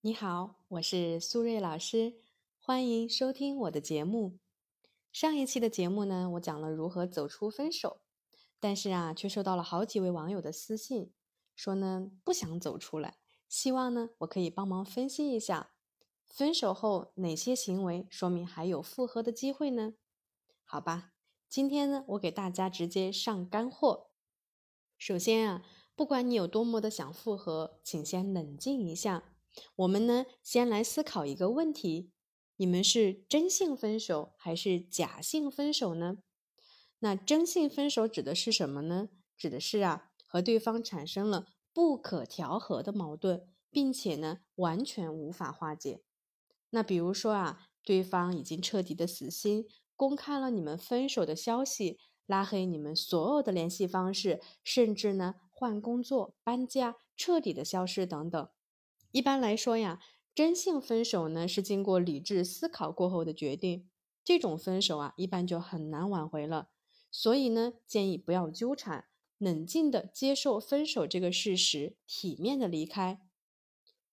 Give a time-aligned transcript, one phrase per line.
[0.00, 2.20] 你好，我是苏瑞老师，
[2.60, 4.38] 欢迎收听我的节目。
[5.10, 8.00] 上一期的节目呢，我讲了如何走出分手，
[8.60, 11.12] 但是啊，却收到了好几位网友的私信，
[11.56, 15.72] 说呢不想走出来，希望呢我可以帮忙分析一下，
[16.24, 19.94] 分手后哪些行为说明还有复合的机会呢？
[20.62, 21.14] 好吧，
[21.48, 24.10] 今天呢我给大家直接上干货。
[24.96, 29.34] 首先啊，不管你有多么的想复合，请先冷静一下。
[29.76, 32.10] 我们呢，先来思考一个问题：
[32.56, 36.18] 你们是真性分手还是假性分手呢？
[37.00, 39.08] 那真性分手指的是什么呢？
[39.36, 46.02] 指的是啊，和对方产生了不可调和的矛盾，并且呢，完全无法化解。
[46.70, 58.48] 那比如说啊，对方已经彻底的死心，公开了你们分手的消息，拉黑你们所有的联系方式，甚至呢，换工作、搬家、彻底的消失等等。
[59.10, 60.00] 一般来说呀，
[60.34, 63.88] 真性分手呢是经过理智思考过后的决定，
[64.24, 66.68] 这种分手啊一般就很难挽回了。
[67.10, 69.06] 所以呢，建议不要纠缠，
[69.38, 73.20] 冷静的接受分手这个事实，体面的离开。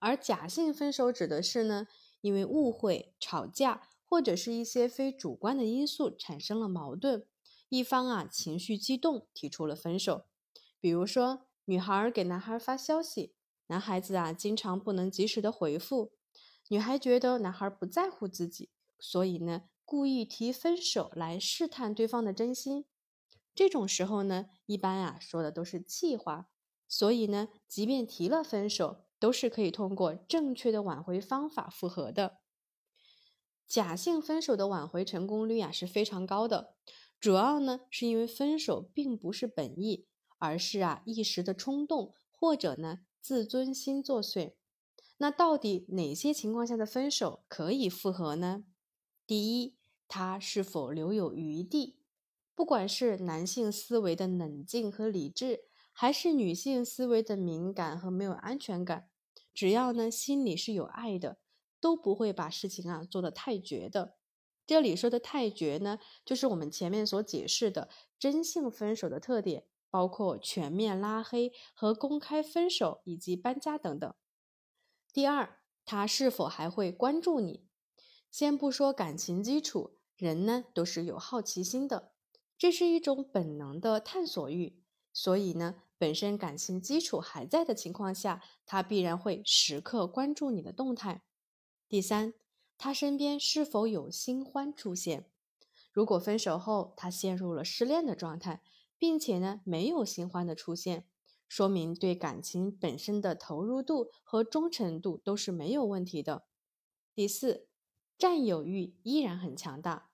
[0.00, 1.86] 而假性分手指的是呢，
[2.20, 7.26] 因为误会、吵架或者是一些非主观的因素产生了矛盾，
[7.68, 10.26] 一方啊情绪激动提出了分手。
[10.80, 13.34] 比如说，女孩给男孩发消息。
[13.70, 16.10] 男孩子啊，经常不能及时的回复，
[16.70, 18.68] 女孩觉得男孩不在乎自己，
[18.98, 22.84] 所以呢，故意提分手来试探对方的真心。
[23.54, 26.48] 这种时候呢，一般啊说的都是气话，
[26.88, 32.38] 所以呢，即便提了分手，都是可以通过正确的挽回方法复合的。
[33.68, 36.74] 假性分手的挽回成功率啊是非常高的，
[37.20, 42.98] 主要呢是因为分手并不是本意，而是啊一时的冲动，或者呢。
[43.20, 44.54] 自尊心作祟，
[45.18, 48.64] 那到底哪些情况下的分手可以复合呢？
[49.26, 49.76] 第一，
[50.08, 51.98] 他是否留有余地？
[52.54, 59.08] 不管是男性思维的冷静和理智，还是女性思维的敏感和没有安全感，
[59.54, 61.38] 只要呢心里是有爱的，
[61.80, 64.16] 都不会把事情啊做得太绝的。
[64.66, 67.88] 这里说的太绝呢，就是我们前面所解释的
[68.18, 69.64] 真性分手的特点。
[69.90, 74.14] 包括全面拉黑和公开分手，以及搬家等等。
[75.12, 77.66] 第二，他是否还会关注你？
[78.30, 82.12] 先不说感情基础，人呢都是有好奇心的，
[82.56, 84.80] 这是一种本能的探索欲。
[85.12, 91.24] 所以呢，本身感情基础还在的情况下，他必然会时刻关注你的动态。
[91.88, 92.34] 第三，
[92.78, 95.28] 他身边是否有新欢出现？
[95.90, 98.62] 如果分手后他陷入了失恋的状态。
[99.00, 101.06] 并且呢，没有新欢的出现，
[101.48, 106.44] 说明对感情本身的投入度和忠诚度都是没有问题的。
[107.14, 107.66] 第四，
[108.18, 110.10] 占有欲依然很强大。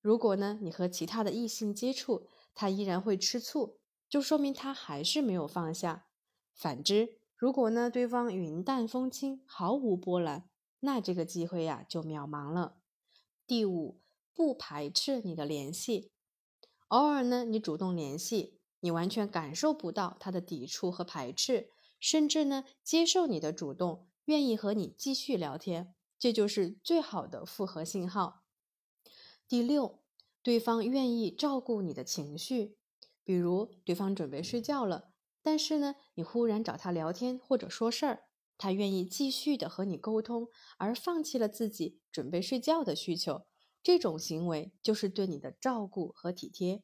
[0.00, 3.76] 如果呢，你和其他的异性接触，他依然会吃醋，
[4.08, 6.06] 就说明他还是没有放下。
[6.54, 10.48] 反之，如果呢，对方云淡风轻，毫无波澜，
[10.80, 12.78] 那这个机会呀就渺茫了。
[13.46, 14.00] 第五，
[14.34, 16.10] 不排斥你的联系。
[16.90, 21.70] 偶尔呢，你主动联系，你完全感受不到他的抵触和排斥，
[22.00, 28.42] 甚至呢接受你的主动，愿意和你继续聊天，这就是最好的复合信号。
[29.46, 30.02] 第六，
[30.42, 32.76] 对方愿意照顾你的情绪，
[33.22, 35.12] 比如对方准备睡觉了，
[35.42, 38.24] 但是呢你忽然找他聊天或者说事儿，
[38.58, 43.46] 他愿意继续的和你沟通，而放弃了自己准备睡觉的需求。
[43.82, 46.82] 这种行为就是对你的照顾和体贴。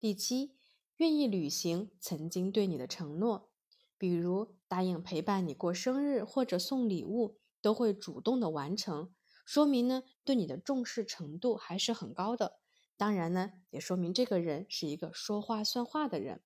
[0.00, 0.56] 第七，
[0.96, 3.50] 愿意履行曾经对你的承诺，
[3.96, 9.14] 比如答应陪伴你过生日或者送礼物，都会主动的完成，
[9.46, 12.58] 说明呢对你的重视程度还是很高的。
[12.96, 16.42] 当然呢，也说明这个人是一个说话算话的人。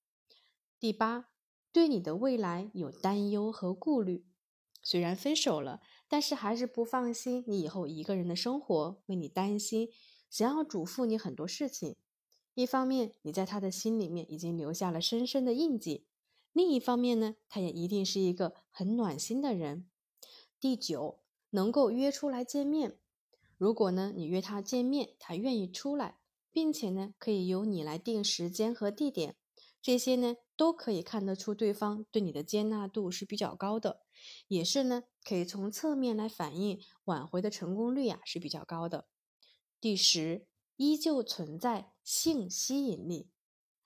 [0.79, 1.31] 第八，
[1.73, 4.27] 对你的未来有担忧和顾虑，
[4.83, 5.81] 虽然分手了。
[6.09, 9.91] 但是还是不放心你以后一个人的生活，为你担心，
[10.31, 11.97] 想要嘱咐你很多事情。
[12.55, 16.05] 一方面，你在他的心里面已经留下了深深的印记；
[16.53, 19.87] 另一方面呢，他也一定是一个很暖心的人。
[20.59, 21.21] 第九，
[21.51, 22.99] 能够约出来见面。
[23.57, 26.19] 如果呢，你约他见面，他愿意出来，
[26.51, 29.37] 并且呢，可以由你来定时间和地点，
[29.81, 34.03] 这些呢，都可以看得出对方对你的接纳度是比较高的，
[34.49, 35.05] 也是呢。
[35.25, 39.07] 可以从侧面来反映挽回的成功率呀是比较高的。
[39.81, 40.47] 第十，
[40.77, 43.29] 依旧存在性吸引力。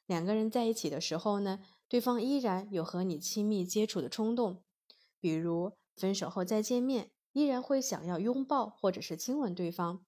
[0.07, 4.65] 两个人在一起的时候呢，对方依然有和你亲密接触的冲动。
[5.21, 10.07] 比如分手后再见面，依然会想要拥抱或者是亲吻对方。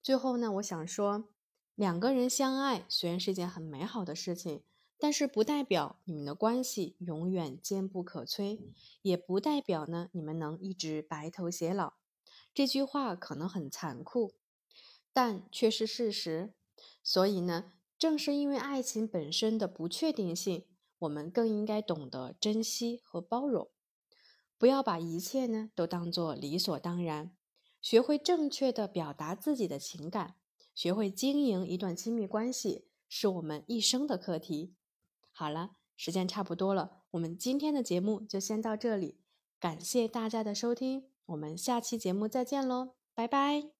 [0.00, 1.28] 最后呢，我想说，
[1.74, 4.62] 两个人相爱虽然是件很美好的事情，
[5.00, 8.60] 但是不代表你们的关系永远坚不可摧，
[9.00, 11.94] 也不代表呢你们能一直白头偕老。
[12.52, 14.34] 这句话可能很残酷，
[15.12, 16.52] 但却是事实。
[17.02, 20.66] 所以呢，正是因为爱情本身的不确定性，
[20.98, 23.70] 我们更应该懂得珍惜和包容，
[24.58, 27.34] 不要把一切呢都当作理所当然。
[27.80, 30.34] 学会正确的表达自己的情感，
[30.74, 34.74] 学会经营一段亲密关系，是我们一生的课题。
[35.40, 39.16] 好了，时间差不多了，我们今天的节目就先到这里，
[39.58, 43.79] 感谢大家的收听，我们下期节目再见喽，拜拜。